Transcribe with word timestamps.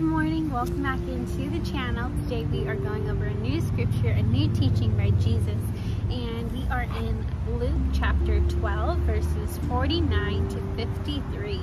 Good 0.00 0.08
morning, 0.08 0.50
welcome 0.50 0.82
back 0.82 0.98
into 1.00 1.50
the 1.50 1.58
channel. 1.70 2.10
Today 2.22 2.44
we 2.44 2.66
are 2.66 2.74
going 2.74 3.10
over 3.10 3.26
a 3.26 3.34
new 3.34 3.60
scripture, 3.60 4.08
a 4.08 4.22
new 4.22 4.48
teaching 4.54 4.96
by 4.96 5.10
Jesus, 5.20 5.60
and 6.08 6.50
we 6.52 6.66
are 6.70 6.84
in 6.84 7.26
Luke 7.58 7.92
chapter 7.92 8.40
12, 8.40 8.98
verses 9.00 9.58
49 9.68 10.48
to 10.48 10.86
53. 10.86 11.60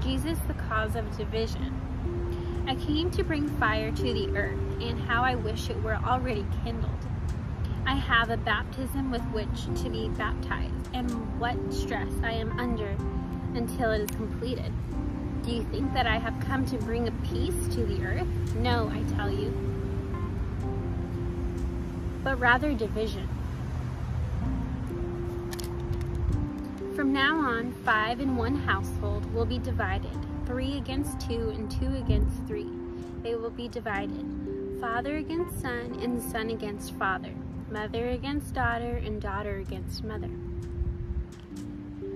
Jesus, 0.00 0.38
the 0.46 0.54
cause 0.54 0.94
of 0.94 1.16
division. 1.18 1.74
I 2.68 2.76
came 2.76 3.10
to 3.10 3.24
bring 3.24 3.48
fire 3.58 3.90
to 3.90 4.02
the 4.04 4.28
earth, 4.36 4.60
and 4.80 5.00
how 5.00 5.24
I 5.24 5.34
wish 5.34 5.70
it 5.70 5.82
were 5.82 5.96
already 5.96 6.46
kindled. 6.62 7.04
I 7.84 7.96
have 7.96 8.30
a 8.30 8.36
baptism 8.36 9.10
with 9.10 9.24
which 9.32 9.64
to 9.82 9.90
be 9.90 10.08
baptized, 10.10 10.88
and 10.94 11.10
what 11.40 11.56
stress 11.72 12.12
I 12.22 12.30
am 12.30 12.56
under 12.60 12.96
until 13.56 13.90
it 13.90 14.02
is 14.02 14.16
completed. 14.16 14.72
Do 15.44 15.50
you 15.50 15.64
think 15.64 15.92
that 15.92 16.06
I 16.06 16.18
have 16.18 16.38
come 16.46 16.64
to 16.66 16.78
bring 16.78 17.08
a 17.08 17.10
peace 17.26 17.66
to 17.74 17.84
the 17.84 18.04
earth? 18.04 18.54
No, 18.54 18.88
I 18.92 19.02
tell 19.14 19.28
you, 19.28 19.50
but 22.22 22.38
rather 22.38 22.72
division. 22.72 23.28
From 26.94 27.12
now 27.12 27.40
on, 27.40 27.72
five 27.84 28.20
in 28.20 28.36
one 28.36 28.54
household 28.54 29.26
will 29.34 29.44
be 29.44 29.58
divided, 29.58 30.16
three 30.46 30.76
against 30.76 31.20
two 31.20 31.50
and 31.50 31.68
two 31.68 31.92
against 31.96 32.40
three. 32.46 32.70
They 33.24 33.34
will 33.34 33.50
be 33.50 33.66
divided, 33.66 34.24
father 34.80 35.16
against 35.16 35.60
son 35.60 35.98
and 36.00 36.22
son 36.22 36.50
against 36.50 36.94
father, 36.94 37.34
mother 37.68 38.10
against 38.10 38.54
daughter 38.54 39.02
and 39.04 39.20
daughter 39.20 39.56
against 39.56 40.04
mother 40.04 40.30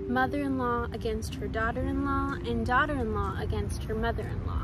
mother-in-law 0.07 0.87
against 0.93 1.35
her 1.35 1.47
daughter-in-law, 1.47 2.33
and 2.45 2.65
daughter-in-law 2.65 3.39
against 3.39 3.83
her 3.83 3.95
mother-in-law. 3.95 4.63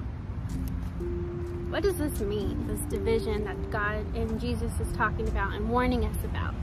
What 1.70 1.84
does 1.84 1.98
this 1.98 2.20
mean, 2.22 2.68
this 2.68 2.82
division 2.82 3.44
that 3.46 3.72
God 3.72 4.06
and 4.16 4.40
Jesus 4.40 4.72
is 4.80 4.92
talking 4.96 5.28
about 5.28 5.54
and 5.54 5.70
warning 5.70 6.06
us 6.06 6.24
about? 6.24 6.54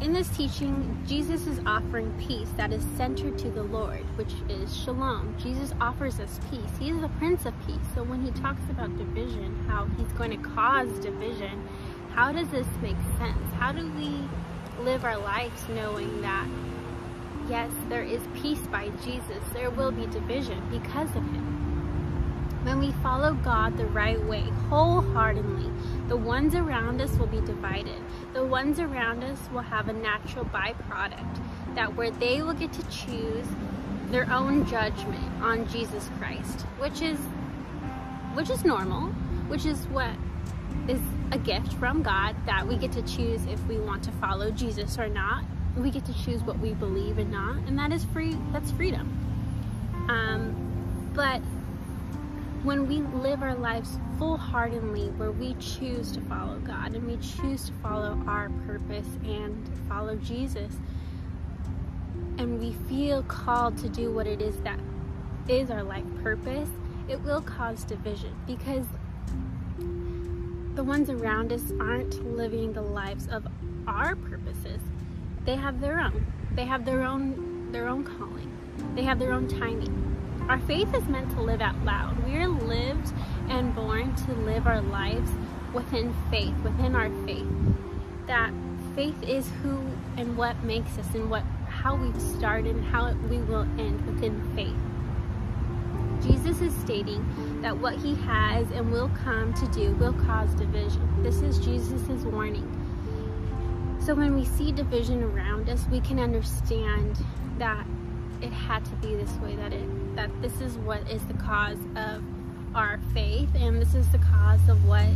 In 0.00 0.12
this 0.12 0.28
teaching, 0.36 1.00
Jesus 1.06 1.46
is 1.46 1.60
offering 1.64 2.12
peace 2.18 2.48
that 2.56 2.72
is 2.72 2.82
centered 2.96 3.38
to 3.38 3.50
the 3.50 3.62
Lord, 3.62 4.00
which 4.16 4.32
is 4.48 4.76
shalom. 4.76 5.36
Jesus 5.38 5.72
offers 5.80 6.18
us 6.18 6.40
peace. 6.50 6.76
He 6.80 6.90
is 6.90 7.00
the 7.00 7.08
Prince 7.18 7.46
of 7.46 7.54
Peace. 7.66 7.76
So 7.94 8.02
when 8.02 8.24
he 8.24 8.32
talks 8.32 8.62
about 8.68 8.96
division, 8.98 9.64
how 9.68 9.86
he's 9.96 10.10
going 10.14 10.30
to 10.30 10.48
cause 10.48 10.88
division, 10.98 11.68
how 12.14 12.32
does 12.32 12.48
this 12.48 12.66
make 12.80 12.96
sense? 13.18 13.52
How 13.60 13.70
do 13.70 13.88
we 13.92 14.28
live 14.82 15.04
our 15.04 15.18
lives 15.18 15.62
knowing 15.68 16.20
that 16.22 16.48
yes, 17.52 17.70
there 17.90 18.02
is 18.02 18.22
peace 18.34 18.66
by 18.68 18.88
Jesus, 19.04 19.44
there 19.52 19.68
will 19.68 19.92
be 19.92 20.06
division 20.06 20.58
because 20.70 21.10
of 21.10 21.22
him. 21.22 21.44
When 22.64 22.78
we 22.78 22.92
follow 23.02 23.34
God 23.34 23.76
the 23.76 23.84
right 23.88 24.18
way, 24.24 24.44
wholeheartedly, 24.70 25.70
the 26.08 26.16
ones 26.16 26.54
around 26.54 27.02
us 27.02 27.14
will 27.18 27.26
be 27.26 27.42
divided. 27.42 28.00
The 28.32 28.42
ones 28.42 28.80
around 28.80 29.22
us 29.22 29.38
will 29.52 29.60
have 29.60 29.90
a 29.90 29.92
natural 29.92 30.46
byproduct 30.46 31.74
that 31.74 31.94
where 31.94 32.10
they 32.10 32.40
will 32.40 32.54
get 32.54 32.72
to 32.72 32.82
choose 32.84 33.46
their 34.06 34.32
own 34.32 34.66
judgment 34.66 35.42
on 35.42 35.68
Jesus 35.68 36.08
Christ, 36.18 36.62
which 36.78 37.02
is 37.02 37.18
which 38.32 38.48
is 38.48 38.64
normal, 38.64 39.08
which 39.48 39.66
is 39.66 39.86
what 39.88 40.14
is 40.88 41.00
a 41.32 41.38
gift 41.38 41.74
from 41.74 42.02
God 42.02 42.34
that 42.46 42.66
we 42.66 42.78
get 42.78 42.92
to 42.92 43.02
choose 43.02 43.44
if 43.44 43.62
we 43.66 43.78
want 43.78 44.02
to 44.04 44.12
follow 44.12 44.50
Jesus 44.50 44.98
or 44.98 45.08
not 45.08 45.44
we 45.76 45.90
get 45.90 46.04
to 46.06 46.14
choose 46.24 46.42
what 46.42 46.58
we 46.58 46.74
believe 46.74 47.18
and 47.18 47.30
not, 47.30 47.56
and 47.66 47.78
that 47.78 47.92
is 47.92 48.04
free. 48.04 48.36
That's 48.52 48.70
freedom. 48.72 49.08
Um, 50.08 50.54
but 51.14 51.40
when 52.62 52.86
we 52.86 52.98
live 53.18 53.42
our 53.42 53.54
lives 53.54 53.98
full-heartedly, 54.18 55.08
where 55.16 55.32
we 55.32 55.54
choose 55.54 56.12
to 56.12 56.20
follow 56.22 56.58
God 56.58 56.94
and 56.94 57.06
we 57.06 57.16
choose 57.16 57.66
to 57.66 57.72
follow 57.82 58.22
our 58.26 58.50
purpose 58.66 59.06
and 59.24 59.68
follow 59.88 60.16
Jesus, 60.16 60.72
and 62.38 62.60
we 62.60 62.72
feel 62.88 63.22
called 63.24 63.76
to 63.78 63.88
do 63.88 64.12
what 64.12 64.26
it 64.26 64.40
is 64.40 64.56
that 64.60 64.78
is 65.48 65.70
our 65.70 65.82
life 65.82 66.04
purpose, 66.22 66.68
it 67.08 67.20
will 67.22 67.40
cause 67.42 67.84
division 67.84 68.34
because 68.46 68.86
the 70.74 70.84
ones 70.84 71.10
around 71.10 71.52
us 71.52 71.72
aren't 71.80 72.24
living 72.36 72.72
the 72.72 72.80
lives 72.80 73.26
of 73.28 73.46
our 73.86 74.14
purposes 74.14 74.61
they 75.44 75.56
have 75.56 75.80
their 75.80 76.00
own. 76.00 76.26
They 76.54 76.64
have 76.64 76.84
their 76.84 77.02
own 77.02 77.70
their 77.72 77.88
own 77.88 78.04
calling. 78.04 78.50
They 78.94 79.02
have 79.02 79.18
their 79.18 79.32
own 79.32 79.48
timing. 79.48 79.98
Our 80.48 80.58
faith 80.60 80.94
is 80.94 81.04
meant 81.08 81.30
to 81.32 81.40
live 81.40 81.60
out 81.60 81.82
loud. 81.84 82.22
We 82.24 82.36
are 82.36 82.48
lived 82.48 83.12
and 83.48 83.74
born 83.74 84.14
to 84.26 84.32
live 84.32 84.66
our 84.66 84.82
lives 84.82 85.30
within 85.72 86.14
faith, 86.30 86.54
within 86.62 86.94
our 86.94 87.10
faith. 87.24 87.46
That 88.26 88.52
faith 88.94 89.20
is 89.22 89.48
who 89.62 89.80
and 90.16 90.36
what 90.36 90.62
makes 90.64 90.98
us 90.98 91.14
and 91.14 91.30
what 91.30 91.44
how 91.68 91.96
we've 91.96 92.20
started 92.20 92.76
and 92.76 92.84
how 92.84 93.12
we 93.30 93.38
will 93.38 93.66
end 93.78 94.04
within 94.06 94.54
faith. 94.54 94.76
Jesus 96.22 96.60
is 96.60 96.74
stating 96.76 97.62
that 97.62 97.76
what 97.76 97.96
he 97.96 98.14
has 98.14 98.70
and 98.70 98.92
will 98.92 99.10
come 99.24 99.52
to 99.54 99.66
do 99.68 99.92
will 99.94 100.12
cause 100.12 100.54
division. 100.54 101.22
This 101.22 101.42
is 101.42 101.58
Jesus' 101.58 102.22
warning. 102.24 102.81
So 104.04 104.16
when 104.16 104.34
we 104.34 104.44
see 104.44 104.72
division 104.72 105.22
around 105.22 105.70
us, 105.70 105.86
we 105.88 106.00
can 106.00 106.18
understand 106.18 107.24
that 107.58 107.86
it 108.40 108.52
had 108.52 108.84
to 108.86 108.96
be 108.96 109.14
this 109.14 109.30
way, 109.36 109.54
that 109.54 109.72
it 109.72 110.16
that 110.16 110.28
this 110.42 110.60
is 110.60 110.76
what 110.78 111.08
is 111.08 111.24
the 111.26 111.34
cause 111.34 111.78
of 111.94 112.20
our 112.74 112.98
faith 113.14 113.48
and 113.54 113.80
this 113.80 113.94
is 113.94 114.08
the 114.08 114.18
cause 114.18 114.68
of 114.68 114.84
what 114.86 115.06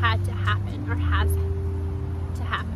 had 0.00 0.24
to 0.24 0.30
happen 0.30 0.88
or 0.88 0.94
has 0.94 1.28
to 2.36 2.44
happen. 2.44 2.68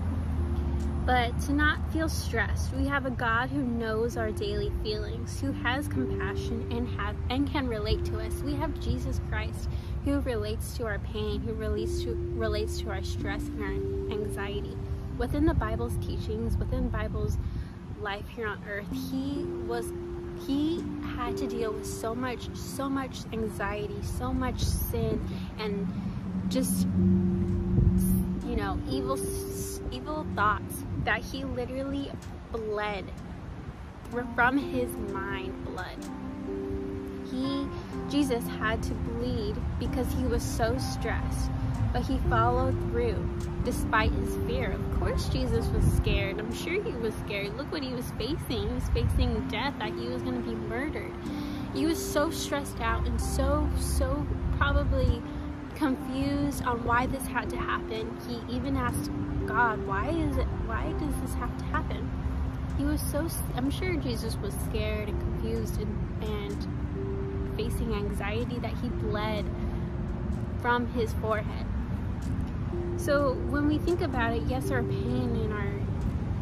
But 1.07 1.41
to 1.43 1.53
not 1.53 1.79
feel 1.93 2.09
stressed, 2.09 2.75
we 2.75 2.89
have 2.89 3.07
a 3.07 3.11
God 3.11 3.49
who 3.49 3.63
knows 3.63 4.17
our 4.17 4.33
daily 4.33 4.73
feelings, 4.83 5.41
who 5.41 5.53
has 5.53 5.87
compassion 5.87 6.67
and 6.73 6.89
have 6.99 7.15
and 7.31 7.49
can 7.49 7.69
relate 7.69 8.05
to 8.07 8.19
us. 8.19 8.43
We 8.43 8.57
have 8.57 8.79
Jesus 8.81 9.21
Christ 9.29 9.69
who 10.05 10.19
relates 10.23 10.77
to 10.79 10.85
our 10.85 10.99
pain, 10.99 11.43
who 11.43 11.55
relates 11.55 12.03
to 12.03 12.15
relates 12.35 12.81
to 12.81 12.91
our 12.91 13.05
stress 13.05 13.43
and 13.43 13.63
our 13.63 14.19
anxiety 14.19 14.77
within 15.19 15.47
the 15.47 15.55
Bible's 15.55 15.97
teachings, 15.99 16.57
within 16.57 16.89
Bible's 16.89 17.39
life 18.01 18.29
here 18.29 18.47
on 18.47 18.63
earth, 18.69 18.87
he 19.11 19.45
was 19.67 19.93
he 20.47 20.85
had 21.17 21.35
to 21.39 21.47
deal 21.47 21.73
with 21.73 21.87
so 21.87 22.15
much 22.15 22.55
so 22.55 22.89
much 22.89 23.21
anxiety, 23.33 23.97
so 24.03 24.33
much 24.33 24.61
sin 24.61 25.27
and 25.59 25.89
just 26.49 26.87
you 28.47 28.57
know, 28.57 28.79
evil 28.89 29.19
evil 29.91 30.27
thoughts 30.35 30.85
that 31.05 31.21
he 31.21 31.45
literally 31.45 32.11
bled 32.53 33.05
from 34.35 34.57
his 34.57 34.91
mind 35.13 35.65
blood. 35.65 35.97
He 37.31 37.67
Jesus 38.09 38.47
had 38.47 38.83
to 38.85 38.95
bleed 38.95 39.57
because 39.79 40.11
he 40.13 40.25
was 40.25 40.43
so 40.43 40.77
stressed 40.79 41.51
but 41.97 42.05
he 42.05 42.19
followed 42.29 42.79
through 42.91 43.27
despite 43.65 44.13
his 44.13 44.37
fear. 44.47 44.73
Of 44.73 45.01
course, 45.01 45.31
Jesus 45.31 45.67
was 45.69 45.83
scared. 45.95 46.39
I'm 46.39 46.53
sure 46.53 46.75
he 46.83 46.93
was 46.93 47.15
scared. 47.25 47.57
Look 47.57 47.73
what 47.73 47.83
he 47.83 47.95
was 47.95 48.11
facing. 48.19 48.69
He 48.69 48.75
was 48.75 48.89
facing 48.91 49.49
death, 49.49 49.73
that 49.79 49.95
he 49.95 50.07
was 50.09 50.21
going 50.21 50.35
to 50.35 50.47
be 50.47 50.55
murdered. 50.55 51.11
He 51.73 51.87
was 51.87 51.97
so 51.97 52.31
stressed 52.31 52.81
out 52.81 53.07
and 53.07 53.19
so, 53.19 53.67
so 53.79 54.27
probably 54.59 55.23
confused 55.75 56.65
on 56.65 56.85
why 56.85 57.07
this 57.07 57.27
had 57.27 57.49
to 57.49 57.57
happen. 57.57 58.15
He 58.29 58.55
even 58.55 58.77
asked 58.77 59.11
God, 59.47 59.85
why 59.87 60.11
is 60.11 60.37
it, 60.37 60.47
why 60.67 60.93
does 60.99 61.21
this 61.23 61.33
have 61.37 61.57
to 61.57 61.65
happen? 61.65 62.11
He 62.77 62.85
was 62.85 63.01
so, 63.01 63.27
I'm 63.55 63.71
sure 63.71 63.97
Jesus 63.97 64.37
was 64.37 64.53
scared 64.69 65.09
and 65.09 65.19
confused 65.19 65.36
anxiety 68.37 68.59
that 68.61 68.75
he 68.83 68.89
bled 68.89 69.45
from 70.61 70.87
his 70.89 71.13
forehead. 71.15 71.67
So 72.97 73.35
when 73.51 73.69
we 73.69 73.79
think 73.79 74.01
about 74.01 74.33
it, 74.33 74.43
yes, 74.47 74.71
our 74.71 74.83
pain 74.83 75.37
and 75.37 75.53
our 75.53 75.73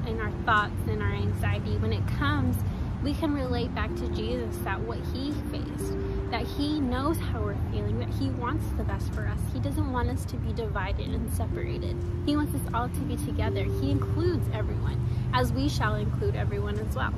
and 0.06 0.20
our 0.20 0.30
thoughts 0.44 0.86
and 0.86 1.02
our 1.02 1.12
anxiety, 1.14 1.78
when 1.78 1.92
it 1.92 2.06
comes, 2.18 2.56
we 3.02 3.14
can 3.14 3.32
relate 3.32 3.74
back 3.74 3.94
to 3.96 4.08
Jesus 4.08 4.54
that 4.58 4.78
what 4.80 4.98
he 5.14 5.32
faced, 5.50 5.94
that 6.30 6.42
he 6.42 6.78
knows 6.78 7.18
how 7.18 7.40
we're 7.40 7.56
feeling, 7.72 7.98
that 7.98 8.10
he 8.10 8.28
wants 8.30 8.66
the 8.76 8.84
best 8.84 9.12
for 9.14 9.26
us. 9.26 9.38
He 9.54 9.60
doesn't 9.60 9.90
want 9.92 10.10
us 10.10 10.26
to 10.26 10.36
be 10.36 10.52
divided 10.52 11.08
and 11.08 11.32
separated. 11.32 11.96
He 12.26 12.36
wants 12.36 12.54
us 12.54 12.60
all 12.74 12.90
to 12.90 13.00
be 13.00 13.16
together. 13.16 13.64
He 13.64 13.90
includes 13.90 14.46
everyone, 14.52 15.00
as 15.32 15.52
we 15.52 15.70
shall 15.70 15.94
include 15.94 16.36
everyone 16.36 16.78
as 16.78 16.94
well. 16.94 17.14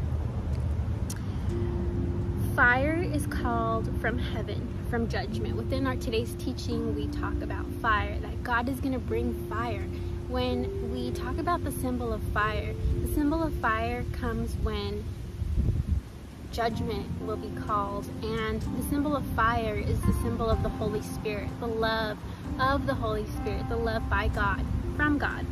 Fire 2.57 3.03
is 3.13 3.27
called 3.27 3.87
from 4.01 4.17
heaven, 4.17 4.67
from 4.89 5.09
judgment. 5.09 5.57
Within 5.57 5.87
our 5.87 5.97
today's 5.97 6.35
teaching, 6.39 6.95
we 6.95 7.07
talk 7.09 7.43
about 7.43 7.67
fire, 7.83 8.19
that 8.21 8.43
God 8.43 8.71
is 8.71 8.81
going 8.81 8.95
to 8.95 8.99
bring 8.99 9.35
fire. 9.51 9.83
When 10.29 10.91
we 10.91 11.11
talk 11.11 11.37
about 11.37 11.65
the 11.65 11.71
symbol 11.71 12.15
of 12.15 12.23
fire, 12.33 12.75
the 13.03 13.09
symbol 13.09 13.43
of 13.43 13.53
fire 13.57 14.07
comes 14.13 14.55
when 14.63 15.05
judgment 16.51 17.05
will 17.21 17.37
be 17.37 17.53
called. 17.61 18.09
And 18.23 18.63
the 18.63 18.89
symbol 18.89 19.15
of 19.15 19.25
fire 19.37 19.77
is 19.77 20.01
the 20.01 20.15
symbol 20.23 20.49
of 20.49 20.63
the 20.63 20.71
Holy 20.71 21.03
Spirit, 21.03 21.51
the 21.61 21.67
love 21.67 22.17
of 22.59 22.87
the 22.87 22.95
Holy 22.95 23.27
Spirit, 23.33 23.69
the 23.69 23.77
love 23.77 24.09
by 24.09 24.29
God, 24.29 24.65
from 24.97 25.19
God. 25.19 25.45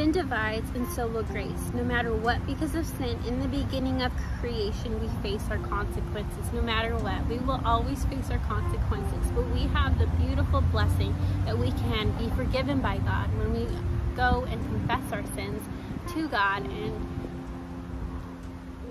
Sin 0.00 0.12
divides 0.12 0.66
and 0.74 0.88
so 0.88 1.06
will 1.06 1.24
grace. 1.24 1.70
No 1.74 1.84
matter 1.84 2.14
what, 2.14 2.46
because 2.46 2.74
of 2.74 2.86
sin, 2.86 3.18
in 3.26 3.38
the 3.38 3.48
beginning 3.48 4.00
of 4.00 4.10
creation, 4.40 4.98
we 4.98 5.08
face 5.22 5.46
our 5.50 5.58
consequences. 5.58 6.50
No 6.54 6.62
matter 6.62 6.96
what, 6.96 7.26
we 7.28 7.36
will 7.36 7.60
always 7.66 8.02
face 8.06 8.30
our 8.30 8.38
consequences. 8.38 9.30
But 9.34 9.46
we 9.50 9.64
have 9.74 9.98
the 9.98 10.06
beautiful 10.24 10.62
blessing 10.62 11.14
that 11.44 11.58
we 11.58 11.70
can 11.72 12.12
be 12.12 12.30
forgiven 12.30 12.80
by 12.80 12.96
God 12.96 13.28
when 13.36 13.52
we 13.52 13.66
go 14.16 14.46
and 14.48 14.58
confess 14.68 15.12
our 15.12 15.26
sins 15.34 15.68
to 16.14 16.28
God 16.28 16.64
and 16.64 17.06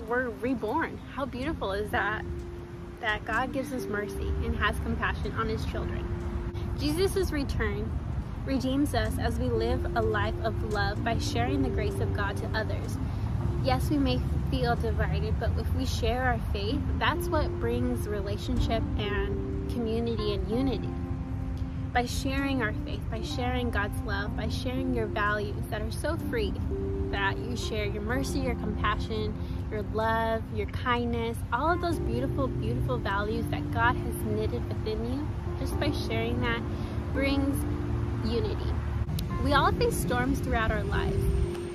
we're 0.08 0.28
reborn. 0.28 0.96
How 1.12 1.24
beautiful 1.24 1.72
is 1.72 1.90
that? 1.90 2.24
That 3.00 3.24
God 3.24 3.52
gives 3.52 3.72
us 3.72 3.84
mercy 3.86 4.28
and 4.44 4.54
has 4.54 4.78
compassion 4.84 5.32
on 5.32 5.48
his 5.48 5.64
children. 5.64 6.06
Jesus' 6.78 7.32
return 7.32 7.90
redeems 8.44 8.94
us 8.94 9.18
as 9.18 9.38
we 9.38 9.48
live 9.48 9.96
a 9.96 10.02
life 10.02 10.34
of 10.42 10.72
love 10.72 11.02
by 11.04 11.18
sharing 11.18 11.62
the 11.62 11.68
grace 11.68 11.98
of 12.00 12.14
God 12.14 12.36
to 12.38 12.46
others. 12.48 12.96
Yes, 13.62 13.90
we 13.90 13.98
may 13.98 14.20
feel 14.50 14.74
divided, 14.76 15.38
but 15.38 15.50
if 15.58 15.72
we 15.74 15.84
share 15.84 16.22
our 16.24 16.40
faith, 16.52 16.80
that's 16.98 17.28
what 17.28 17.48
brings 17.60 18.08
relationship 18.08 18.82
and 18.98 19.70
community 19.70 20.34
and 20.34 20.50
unity. 20.50 20.88
By 21.92 22.06
sharing 22.06 22.62
our 22.62 22.72
faith, 22.84 23.00
by 23.10 23.22
sharing 23.22 23.70
God's 23.70 24.00
love, 24.02 24.36
by 24.36 24.48
sharing 24.48 24.94
your 24.94 25.06
values 25.06 25.62
that 25.70 25.82
are 25.82 25.90
so 25.90 26.16
free, 26.30 26.54
that 27.10 27.36
you 27.38 27.56
share 27.56 27.84
your 27.84 28.02
mercy, 28.02 28.38
your 28.38 28.54
compassion, 28.54 29.34
your 29.70 29.82
love, 29.92 30.42
your 30.54 30.66
kindness, 30.68 31.36
all 31.52 31.72
of 31.72 31.80
those 31.80 31.98
beautiful, 31.98 32.46
beautiful 32.46 32.96
values 32.96 33.44
that 33.50 33.70
God 33.72 33.96
has 33.96 34.14
knitted 34.22 34.66
within 34.68 35.04
you, 35.12 35.28
just 35.58 35.78
by 35.78 35.90
sharing 36.08 36.40
that 36.40 36.62
brings 37.12 37.64
unity. 38.24 38.72
We 39.44 39.54
all 39.54 39.72
face 39.72 39.96
storms 39.96 40.40
throughout 40.40 40.70
our 40.70 40.84
lives. 40.84 41.22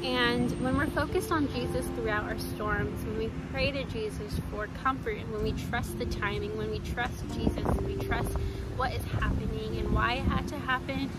And 0.03 0.51
when 0.61 0.77
we're 0.77 0.87
focused 0.87 1.31
on 1.31 1.51
Jesus 1.53 1.87
throughout 1.95 2.25
our 2.25 2.37
storms, 2.37 3.03
when 3.05 3.17
we 3.17 3.31
pray 3.51 3.71
to 3.71 3.83
Jesus 3.85 4.39
for 4.51 4.67
comfort, 4.83 5.17
and 5.17 5.31
when 5.31 5.41
we 5.41 5.53
trust 5.69 5.97
the 5.97 6.05
timing, 6.05 6.55
when 6.57 6.69
we 6.69 6.79
trust 6.79 7.23
Jesus, 7.33 7.65
we 7.81 7.95
trust 7.95 8.31
what 8.77 8.93
is 8.93 9.03
happening 9.05 9.77
and 9.77 9.91
why 9.93 10.13
it 10.13 10.25
had 10.25 10.47
to 10.49 10.59
happen, 10.59 11.09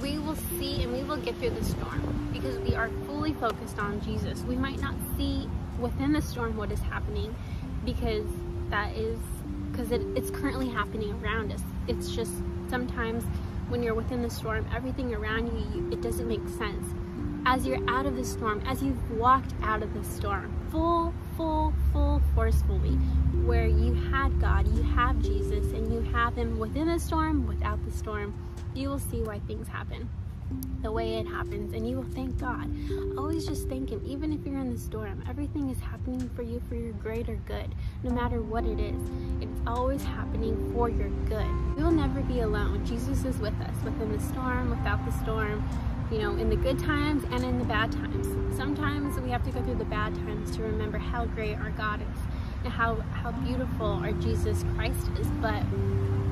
we 0.00 0.18
will 0.18 0.36
see 0.58 0.82
and 0.82 0.92
we 0.92 1.02
will 1.02 1.18
get 1.18 1.36
through 1.36 1.50
the 1.50 1.64
storm 1.64 2.30
because 2.32 2.58
we 2.58 2.74
are 2.74 2.88
fully 3.06 3.34
focused 3.34 3.78
on 3.78 4.00
Jesus. 4.00 4.40
We 4.42 4.56
might 4.56 4.80
not 4.80 4.94
see 5.16 5.48
within 5.78 6.12
the 6.12 6.22
storm 6.22 6.56
what 6.56 6.72
is 6.72 6.80
happening 6.80 7.34
because 7.84 8.26
that 8.70 8.94
is 8.94 9.18
because 9.70 9.90
it, 9.90 10.02
it's 10.16 10.30
currently 10.30 10.68
happening 10.68 11.12
around 11.22 11.52
us. 11.52 11.60
It's 11.88 12.14
just 12.14 12.32
sometimes 12.68 13.24
when 13.68 13.82
you're 13.82 13.94
within 13.94 14.22
the 14.22 14.30
storm, 14.30 14.66
everything 14.74 15.14
around 15.14 15.46
you, 15.46 15.66
you, 15.74 15.92
it 15.92 16.00
doesn't 16.00 16.28
make 16.28 16.46
sense. 16.48 16.86
As 17.46 17.66
you're 17.66 17.82
out 17.88 18.06
of 18.06 18.16
the 18.16 18.24
storm, 18.24 18.62
as 18.66 18.82
you've 18.82 19.10
walked 19.18 19.52
out 19.62 19.82
of 19.82 19.92
the 19.94 20.04
storm, 20.04 20.54
full, 20.70 21.12
full, 21.36 21.72
full 21.92 22.22
forcefully, 22.34 22.94
where 23.44 23.66
you 23.66 23.94
had 23.94 24.40
God, 24.40 24.66
you 24.74 24.82
have 24.82 25.20
Jesus, 25.20 25.72
and 25.72 25.92
you 25.92 26.00
have 26.12 26.34
Him 26.36 26.58
within 26.58 26.88
the 26.88 26.98
storm, 26.98 27.46
without 27.46 27.84
the 27.84 27.90
storm, 27.90 28.34
you 28.74 28.88
will 28.88 28.98
see 28.98 29.22
why 29.22 29.40
things 29.40 29.68
happen 29.68 30.08
the 30.82 30.92
way 30.92 31.14
it 31.14 31.26
happens 31.26 31.72
and 31.72 31.88
you 31.88 31.96
will 31.96 32.10
thank 32.14 32.38
God. 32.38 32.70
Always 33.16 33.46
just 33.46 33.68
thank 33.68 33.90
Him, 33.90 34.02
even 34.04 34.32
if 34.32 34.44
you're 34.44 34.60
in 34.60 34.72
the 34.72 34.78
storm. 34.78 35.24
Everything 35.28 35.70
is 35.70 35.80
happening 35.80 36.28
for 36.36 36.42
you 36.42 36.60
for 36.68 36.74
your 36.74 36.92
greater 36.92 37.36
good, 37.46 37.74
no 38.02 38.10
matter 38.10 38.42
what 38.42 38.64
it 38.64 38.78
is. 38.78 39.00
It's 39.40 39.60
always 39.66 40.02
happening 40.02 40.72
for 40.74 40.90
your 40.90 41.08
good. 41.26 41.46
We 41.76 41.82
will 41.82 41.90
never 41.90 42.20
be 42.20 42.40
alone. 42.40 42.84
Jesus 42.84 43.24
is 43.24 43.38
with 43.38 43.58
us, 43.62 43.74
within 43.84 44.12
the 44.12 44.20
storm, 44.20 44.70
without 44.70 45.04
the 45.06 45.12
storm, 45.22 45.66
you 46.10 46.18
know, 46.18 46.36
in 46.36 46.50
the 46.50 46.56
good 46.56 46.78
times 46.78 47.24
and 47.30 47.42
in 47.42 47.58
the 47.58 47.64
bad 47.64 47.90
times. 47.90 48.28
Sometimes 48.56 49.18
we 49.20 49.30
have 49.30 49.42
to 49.44 49.50
go 49.50 49.62
through 49.62 49.76
the 49.76 49.86
bad 49.86 50.14
times 50.14 50.54
to 50.56 50.62
remember 50.62 50.98
how 50.98 51.24
great 51.24 51.56
our 51.56 51.70
God 51.70 52.00
is 52.02 52.20
and 52.64 52.72
how, 52.72 52.96
how 53.12 53.32
beautiful 53.32 53.86
our 53.86 54.12
Jesus 54.12 54.64
Christ 54.74 55.08
is. 55.18 55.26
But 55.40 55.62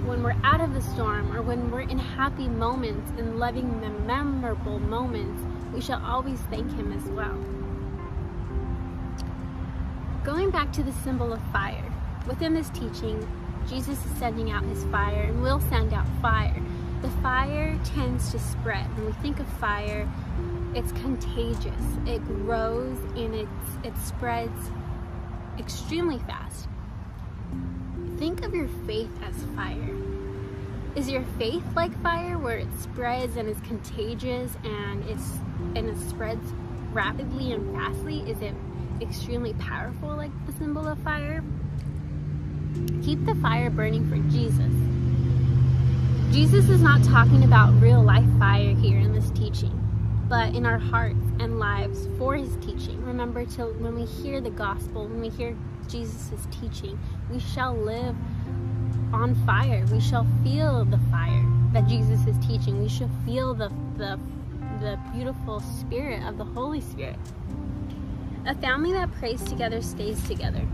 when 0.06 0.22
we're 0.22 0.36
out 0.42 0.60
of 0.60 0.74
the 0.74 0.80
storm 0.80 1.34
or 1.36 1.42
when 1.42 1.70
we're 1.70 1.80
in 1.80 1.98
happy 1.98 2.48
moments 2.48 3.10
and 3.18 3.38
loving 3.38 3.80
the 3.80 3.90
memorable 3.90 4.78
moments, 4.78 5.42
we 5.72 5.80
shall 5.80 6.02
always 6.04 6.40
thank 6.50 6.70
Him 6.72 6.92
as 6.92 7.04
well. 7.10 7.38
Going 10.24 10.50
back 10.50 10.72
to 10.72 10.82
the 10.82 10.92
symbol 10.92 11.32
of 11.32 11.40
fire, 11.52 11.84
within 12.26 12.54
this 12.54 12.70
teaching, 12.70 13.26
Jesus 13.68 14.04
is 14.04 14.10
sending 14.18 14.50
out 14.50 14.64
His 14.64 14.84
fire 14.84 15.22
and 15.22 15.42
will 15.42 15.60
send 15.60 15.92
out 15.92 16.06
fire. 16.20 16.60
The 17.00 17.10
fire 17.22 17.78
tends 17.84 18.30
to 18.32 18.38
spread. 18.38 18.86
When 18.96 19.06
we 19.06 19.12
think 19.14 19.40
of 19.40 19.48
fire, 19.54 20.08
it's 20.74 20.92
contagious. 20.92 21.82
It 22.06 22.24
grows 22.24 22.98
and 23.16 23.34
it's, 23.34 23.84
it 23.84 23.96
spreads 23.98 24.70
extremely 25.58 26.18
fast. 26.18 26.68
Think 28.22 28.44
of 28.44 28.54
your 28.54 28.68
faith 28.86 29.10
as 29.24 29.34
fire. 29.56 29.96
Is 30.94 31.10
your 31.10 31.24
faith 31.40 31.64
like 31.74 31.92
fire 32.04 32.38
where 32.38 32.56
it 32.56 32.68
spreads 32.78 33.34
and 33.34 33.48
is 33.48 33.58
contagious 33.62 34.56
and 34.62 35.04
it's 35.08 35.28
and 35.74 35.88
it 35.88 35.98
spreads 36.08 36.52
rapidly 36.92 37.50
and 37.50 37.74
fastly? 37.74 38.20
Is 38.30 38.40
it 38.40 38.54
extremely 39.00 39.54
powerful 39.54 40.10
like 40.10 40.30
the 40.46 40.52
symbol 40.52 40.86
of 40.86 41.00
fire? 41.00 41.42
Keep 43.02 43.26
the 43.26 43.34
fire 43.42 43.70
burning 43.70 44.08
for 44.08 44.18
Jesus. 44.30 44.72
Jesus 46.32 46.70
is 46.70 46.80
not 46.80 47.02
talking 47.02 47.42
about 47.42 47.72
real 47.80 48.04
life 48.04 48.38
fire 48.38 48.72
here 48.72 49.00
in 49.00 49.12
this 49.12 49.32
teaching, 49.32 49.76
but 50.28 50.54
in 50.54 50.64
our 50.64 50.78
hearts 50.78 51.31
and 51.42 51.58
lives 51.58 52.06
for 52.18 52.36
his 52.36 52.54
teaching. 52.56 53.04
Remember 53.04 53.44
to 53.44 53.64
when 53.64 53.96
we 53.96 54.04
hear 54.04 54.40
the 54.40 54.50
gospel, 54.50 55.08
when 55.08 55.20
we 55.20 55.28
hear 55.28 55.56
Jesus' 55.88 56.46
teaching, 56.50 56.98
we 57.30 57.40
shall 57.40 57.74
live 57.74 58.14
on 59.12 59.34
fire. 59.44 59.84
We 59.90 60.00
shall 60.00 60.26
feel 60.44 60.84
the 60.84 61.00
fire 61.10 61.44
that 61.72 61.88
Jesus 61.88 62.24
is 62.26 62.38
teaching. 62.46 62.80
We 62.80 62.88
shall 62.88 63.10
feel 63.26 63.54
the, 63.54 63.72
the, 63.96 64.20
the 64.80 64.98
beautiful 65.12 65.60
spirit 65.60 66.22
of 66.22 66.38
the 66.38 66.44
Holy 66.44 66.80
Spirit. 66.80 67.16
A 68.46 68.54
family 68.54 68.92
that 68.92 69.10
prays 69.12 69.42
together 69.42 69.82
stays 69.82 70.22
together. 70.28 70.64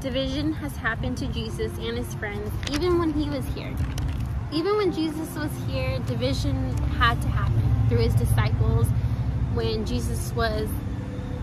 Division 0.00 0.52
has 0.54 0.76
happened 0.76 1.16
to 1.18 1.26
Jesus 1.28 1.70
and 1.78 1.96
his 1.96 2.12
friends 2.14 2.50
even 2.72 2.98
when 2.98 3.12
he 3.12 3.30
was 3.30 3.46
here. 3.54 3.72
Even 4.52 4.76
when 4.76 4.92
Jesus 4.92 5.34
was 5.36 5.50
here, 5.68 5.98
division 6.00 6.76
had 6.98 7.20
to 7.22 7.28
happen 7.28 7.88
through 7.88 7.98
his 7.98 8.14
disciples 8.14 8.86
when 9.54 9.84
Jesus 9.84 10.32
was 10.32 10.68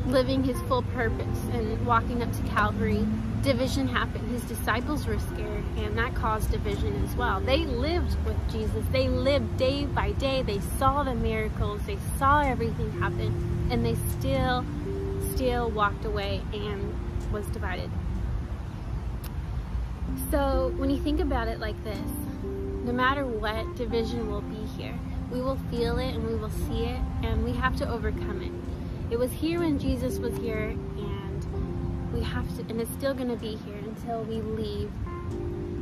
living 0.06 0.44
his 0.44 0.60
full 0.64 0.82
purpose 0.82 1.44
and 1.54 1.86
walking 1.86 2.24
up 2.24 2.32
to 2.34 2.42
Calvary, 2.44 3.06
division 3.42 3.88
happened. 3.88 4.30
His 4.32 4.44
disciples 4.44 5.06
were 5.06 5.20
scared, 5.20 5.64
and 5.78 5.98
that 5.98 6.16
caused 6.16 6.52
division 6.52 7.04
as 7.06 7.16
well. 7.16 7.40
They 7.40 7.66
lived 7.66 8.16
with 8.26 8.38
Jesus. 8.52 8.86
They 8.92 9.08
lived 9.08 9.58
day 9.58 9.86
by 9.86 10.14
day. 10.14 10.42
They 10.42 10.60
saw 10.78 11.04
the 11.04 11.14
miracles. 11.14 11.82
They 11.86 11.98
saw 12.18 12.42
everything 12.42 12.92
happen, 13.00 13.68
and 13.70 13.86
they 13.86 13.96
still, 14.18 14.66
still 15.34 15.70
walked 15.70 16.06
away 16.06 16.42
and 16.54 16.94
was 17.32 17.46
divided. 17.48 17.92
So 20.32 20.74
when 20.78 20.90
you 20.90 21.02
think 21.02 21.20
about 21.20 21.48
it 21.48 21.60
like 21.60 21.82
this, 21.84 22.10
no 22.44 22.92
matter 22.92 23.26
what, 23.26 23.76
division 23.76 24.32
will 24.32 24.42
be 24.42 24.66
here. 24.78 24.98
We 25.32 25.42
will 25.42 25.58
feel 25.70 26.00
it 26.00 26.16
and 26.16 26.26
we 26.26 26.36
will 26.36 26.50
see 26.50 26.86
it, 26.86 27.00
and 27.24 27.44
we 27.44 27.54
have 27.54 27.76
to 27.78 27.90
overcome 27.90 28.42
it. 28.42 28.52
It 29.14 29.18
was 29.18 29.32
here 29.32 29.60
when 29.60 29.80
Jesus 29.80 30.18
was 30.20 30.36
here, 30.38 30.76
and 30.98 32.14
we 32.14 32.22
have 32.22 32.48
to, 32.58 32.62
and 32.70 32.82
it's 32.82 32.92
still 32.92 33.14
going 33.14 33.30
to 33.30 33.36
be 33.36 33.56
here 33.58 33.78
until 33.78 34.24
we 34.24 34.42
leave, 34.42 34.92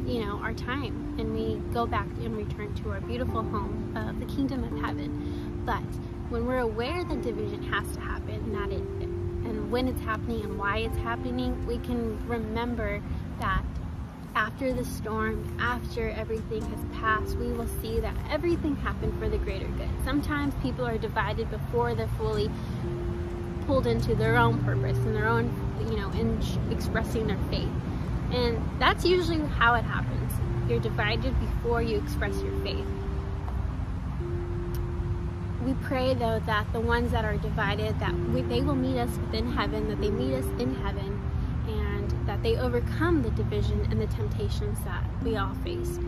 you 0.05 0.25
know, 0.25 0.39
our 0.41 0.53
time 0.53 1.15
and 1.19 1.33
we 1.33 1.55
go 1.73 1.85
back 1.85 2.07
and 2.23 2.37
return 2.37 2.73
to 2.75 2.91
our 2.91 3.01
beautiful 3.01 3.41
home 3.41 3.95
of 3.95 4.19
the 4.19 4.25
kingdom 4.33 4.63
of 4.63 4.79
heaven. 4.83 5.63
But 5.65 5.81
when 6.29 6.45
we're 6.45 6.59
aware 6.59 7.03
that 7.03 7.21
division 7.21 7.63
has 7.63 7.91
to 7.93 7.99
happen, 7.99 8.53
that 8.53 8.71
it, 8.71 8.81
and 8.81 9.71
when 9.71 9.87
it's 9.87 10.01
happening 10.01 10.43
and 10.43 10.57
why 10.57 10.79
it's 10.79 10.97
happening, 10.97 11.65
we 11.65 11.79
can 11.79 12.25
remember 12.27 13.01
that 13.39 13.63
after 14.57 14.73
the 14.73 14.85
storm, 14.85 15.55
after 15.59 16.09
everything 16.09 16.63
has 16.63 16.99
passed, 16.99 17.37
we 17.37 17.51
will 17.51 17.67
see 17.79 17.99
that 17.99 18.15
everything 18.27 18.75
happened 18.77 19.13
for 19.19 19.29
the 19.29 19.37
greater 19.37 19.67
good. 19.67 19.87
Sometimes 20.03 20.51
people 20.63 20.83
are 20.83 20.97
divided 20.97 21.47
before 21.51 21.93
they're 21.93 22.07
fully 22.17 22.49
pulled 23.67 23.85
into 23.85 24.15
their 24.15 24.35
own 24.35 24.63
purpose 24.63 24.97
and 24.97 25.15
their 25.15 25.27
own, 25.27 25.53
you 25.91 25.95
know, 25.95 26.09
in 26.09 26.41
expressing 26.71 27.27
their 27.27 27.37
faith. 27.51 27.69
And 28.31 28.59
that's 28.79 29.05
usually 29.05 29.45
how 29.45 29.75
it 29.75 29.83
happens. 29.83 30.31
You're 30.67 30.79
divided 30.79 31.39
before 31.39 31.83
you 31.83 31.97
express 31.99 32.35
your 32.41 32.59
faith. 32.63 32.87
We 35.63 35.75
pray 35.83 36.15
though 36.15 36.41
that 36.47 36.73
the 36.73 36.79
ones 36.79 37.11
that 37.11 37.25
are 37.25 37.37
divided, 37.37 37.99
that 37.99 38.15
we, 38.29 38.41
they 38.41 38.63
will 38.63 38.73
meet 38.73 38.97
us 38.97 39.15
within 39.19 39.51
heaven, 39.51 39.87
that 39.89 40.01
they 40.01 40.09
meet 40.09 40.33
us 40.33 40.45
in 40.59 40.73
heaven, 40.73 41.16
that 42.37 42.43
they 42.43 42.57
overcome 42.57 43.23
the 43.23 43.31
division 43.31 43.87
and 43.91 43.99
the 43.99 44.07
temptations 44.07 44.79
that 44.85 45.03
we 45.23 45.37
all 45.37 45.53
face. 45.63 45.99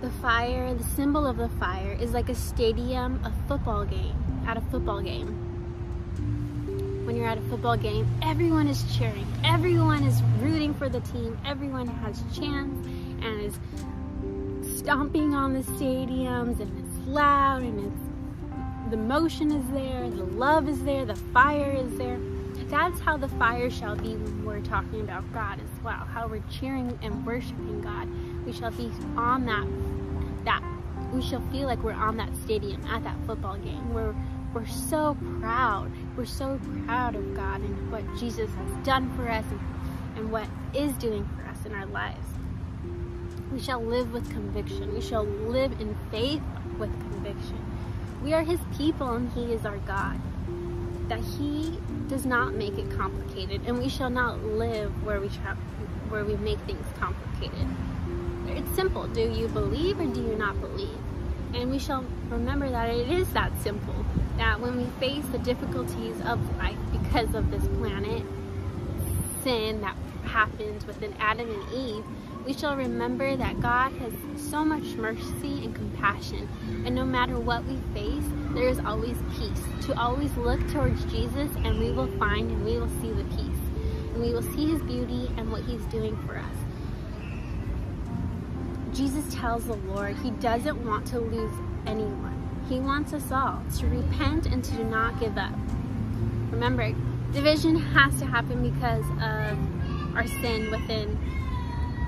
The 0.00 0.10
fire, 0.20 0.74
the 0.74 0.84
symbol 0.84 1.26
of 1.26 1.36
the 1.36 1.48
fire, 1.48 1.96
is 2.00 2.12
like 2.12 2.28
a 2.28 2.34
stadium, 2.34 3.20
a 3.24 3.32
football 3.48 3.84
game, 3.84 4.16
at 4.46 4.56
a 4.56 4.60
football 4.62 5.00
game. 5.00 5.38
When 7.06 7.16
you're 7.16 7.26
at 7.26 7.38
a 7.38 7.42
football 7.42 7.76
game, 7.76 8.08
everyone 8.22 8.68
is 8.68 8.84
cheering, 8.96 9.26
everyone 9.44 10.04
is 10.04 10.22
rooting 10.40 10.74
for 10.74 10.88
the 10.88 11.00
team, 11.00 11.38
everyone 11.44 11.86
has 11.86 12.22
chants 12.36 12.86
and 13.24 13.40
is 13.40 13.58
stomping 14.78 15.34
on 15.34 15.52
the 15.52 15.60
stadiums 15.60 16.60
and 16.60 16.78
it's 16.78 17.08
loud 17.08 17.62
and 17.62 17.80
it's 17.80 18.90
the 18.90 18.96
motion 18.96 19.50
is 19.50 19.64
there, 19.72 20.10
the 20.10 20.24
love 20.24 20.68
is 20.68 20.82
there, 20.84 21.04
the 21.04 21.16
fire 21.16 21.72
is 21.72 21.96
there. 21.96 22.18
That's 22.72 23.00
how 23.00 23.18
the 23.18 23.28
fire 23.28 23.68
shall 23.68 23.96
be 23.96 24.16
when 24.16 24.46
we're 24.46 24.62
talking 24.62 25.02
about 25.02 25.30
God 25.34 25.60
as 25.60 25.84
well. 25.84 26.08
How 26.10 26.26
we're 26.26 26.42
cheering 26.50 26.98
and 27.02 27.26
worshiping 27.26 27.82
God. 27.82 28.08
We 28.46 28.52
shall 28.54 28.70
be 28.70 28.90
on 29.14 29.44
that 29.44 29.66
that 30.46 30.64
we 31.12 31.20
shall 31.20 31.42
feel 31.52 31.66
like 31.66 31.82
we're 31.82 31.92
on 31.92 32.16
that 32.16 32.34
stadium 32.34 32.82
at 32.86 33.04
that 33.04 33.18
football 33.26 33.58
game. 33.58 33.92
We're 33.92 34.14
we're 34.54 34.66
so 34.66 35.18
proud. 35.38 35.92
We're 36.16 36.24
so 36.24 36.58
proud 36.86 37.14
of 37.14 37.34
God 37.34 37.60
and 37.60 37.92
what 37.92 38.04
Jesus 38.18 38.50
has 38.50 38.86
done 38.86 39.14
for 39.16 39.28
us 39.28 39.44
and, 39.50 39.60
and 40.16 40.32
what 40.32 40.48
is 40.72 40.92
doing 40.94 41.28
for 41.36 41.46
us 41.50 41.66
in 41.66 41.74
our 41.74 41.84
lives. 41.84 42.26
We 43.52 43.60
shall 43.60 43.84
live 43.84 44.14
with 44.14 44.30
conviction. 44.30 44.94
We 44.94 45.02
shall 45.02 45.24
live 45.24 45.78
in 45.78 45.94
faith 46.10 46.40
with 46.78 46.90
conviction. 47.10 47.62
We 48.24 48.32
are 48.32 48.42
his 48.42 48.60
people 48.78 49.10
and 49.10 49.30
he 49.32 49.52
is 49.52 49.66
our 49.66 49.76
God. 49.76 50.18
That 51.08 51.20
he 51.20 51.78
does 52.08 52.26
not 52.26 52.54
make 52.54 52.78
it 52.78 52.90
complicated 52.90 53.62
and 53.66 53.78
we 53.78 53.88
shall 53.88 54.10
not 54.10 54.42
live 54.44 54.90
where 55.04 55.20
we 55.20 55.28
try, 55.28 55.54
where 56.08 56.24
we 56.24 56.36
make 56.36 56.58
things 56.60 56.86
complicated. 56.98 57.66
It's 58.46 58.74
simple. 58.74 59.06
Do 59.08 59.20
you 59.20 59.48
believe 59.48 59.98
or 59.98 60.06
do 60.06 60.20
you 60.20 60.36
not 60.36 60.60
believe? 60.60 60.98
And 61.54 61.70
we 61.70 61.78
shall 61.78 62.04
remember 62.28 62.68
that 62.70 62.90
it 62.90 63.10
is 63.10 63.32
that 63.32 63.52
simple. 63.62 64.04
That 64.36 64.60
when 64.60 64.76
we 64.76 64.84
face 65.00 65.24
the 65.32 65.38
difficulties 65.38 66.20
of 66.22 66.56
life 66.58 66.78
because 66.92 67.34
of 67.34 67.50
this 67.50 67.66
planet, 67.78 68.22
sin 69.42 69.80
that 69.82 69.96
happened 70.24 70.82
within 70.84 71.14
Adam 71.18 71.50
and 71.50 71.72
Eve, 71.72 72.04
we 72.46 72.52
shall 72.52 72.76
remember 72.76 73.36
that 73.36 73.60
God 73.60 73.92
has 73.92 74.12
so 74.36 74.64
much 74.64 74.94
mercy 74.96 75.64
and 75.64 75.74
compassion, 75.74 76.48
and 76.84 76.94
no 76.94 77.04
matter 77.04 77.38
what 77.38 77.64
we 77.64 77.76
face, 77.94 78.24
there 78.54 78.68
is 78.68 78.78
always 78.80 79.16
peace. 79.36 79.86
To 79.86 79.98
always 79.98 80.34
look 80.36 80.60
towards 80.70 81.04
Jesus, 81.06 81.50
and 81.64 81.78
we 81.78 81.90
will 81.90 82.08
find 82.18 82.50
and 82.50 82.64
we 82.64 82.78
will 82.78 82.90
see 83.00 83.10
the 83.10 83.24
peace. 83.24 83.62
And 84.14 84.20
we 84.22 84.32
will 84.32 84.42
see 84.42 84.70
his 84.70 84.82
beauty 84.82 85.30
and 85.36 85.50
what 85.50 85.62
he's 85.62 85.84
doing 85.86 86.16
for 86.26 86.36
us. 86.36 86.44
Jesus 88.92 89.24
tells 89.34 89.64
the 89.64 89.76
Lord 89.76 90.16
he 90.16 90.30
doesn't 90.32 90.84
want 90.84 91.06
to 91.08 91.18
lose 91.18 91.52
anyone. 91.86 92.38
He 92.68 92.78
wants 92.78 93.12
us 93.14 93.32
all 93.32 93.62
to 93.78 93.86
repent 93.86 94.46
and 94.46 94.62
to 94.64 94.84
not 94.84 95.18
give 95.18 95.38
up. 95.38 95.54
Remember, 96.50 96.94
division 97.32 97.76
has 97.76 98.18
to 98.20 98.26
happen 98.26 98.62
because 98.70 99.04
of 99.22 100.16
our 100.16 100.26
sin 100.26 100.70
within 100.70 101.18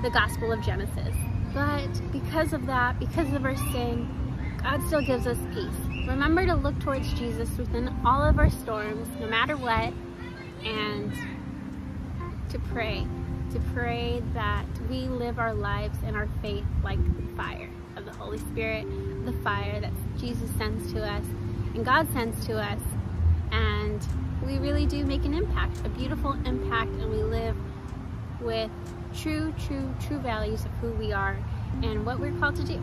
the 0.03 0.11
Gospel 0.11 0.51
of 0.51 0.61
Genesis. 0.61 1.15
But 1.53 1.89
because 2.11 2.53
of 2.53 2.67
that, 2.67 2.99
because 2.99 3.33
of 3.33 3.43
our 3.45 3.57
sin, 3.57 4.07
God 4.65 4.81
still 4.87 5.01
gives 5.01 5.27
us 5.27 5.37
peace. 5.53 6.07
Remember 6.07 6.43
to 6.47 6.55
look 6.55 6.79
towards 6.79 7.13
Jesus 7.13 7.55
within 7.55 7.95
all 8.03 8.23
of 8.23 8.39
our 8.39 8.49
storms, 8.49 9.07
no 9.19 9.27
matter 9.27 9.55
what, 9.55 9.93
and 10.63 11.13
to 12.49 12.57
pray. 12.73 13.05
To 13.51 13.59
pray 13.75 14.23
that 14.33 14.65
we 14.89 15.01
live 15.01 15.37
our 15.37 15.53
lives 15.53 15.99
and 16.03 16.15
our 16.15 16.27
faith 16.41 16.65
like 16.83 16.97
fire 17.37 17.69
of 17.95 18.05
the 18.05 18.13
Holy 18.13 18.39
Spirit, 18.39 18.87
the 19.23 19.33
fire 19.43 19.79
that 19.79 19.93
Jesus 20.17 20.49
sends 20.57 20.91
to 20.93 21.05
us 21.05 21.25
and 21.75 21.85
God 21.85 22.11
sends 22.11 22.43
to 22.47 22.57
us. 22.57 22.81
And 23.51 24.03
we 24.43 24.57
really 24.57 24.87
do 24.87 25.05
make 25.05 25.25
an 25.25 25.35
impact, 25.35 25.85
a 25.85 25.89
beautiful 25.89 26.33
impact, 26.43 26.89
and 26.89 27.11
we 27.11 27.21
live 27.21 27.55
with 28.41 28.71
true, 29.15 29.53
true, 29.67 29.93
true 30.07 30.17
values 30.17 30.65
of 30.65 30.71
who 30.81 30.89
we 30.93 31.13
are 31.13 31.37
and 31.83 32.03
what 32.03 32.19
we're 32.19 32.33
called 32.39 32.55
to 32.55 32.63
do. 32.63 32.81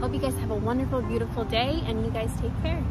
Hope 0.00 0.12
you 0.12 0.20
guys 0.20 0.36
have 0.36 0.50
a 0.50 0.54
wonderful, 0.54 1.00
beautiful 1.00 1.44
day 1.44 1.82
and 1.86 2.04
you 2.04 2.10
guys 2.10 2.30
take 2.38 2.52
care. 2.62 2.84